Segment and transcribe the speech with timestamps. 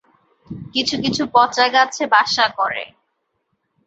[0.73, 2.83] কিছু কিছু পচা গাছে বাসা করে।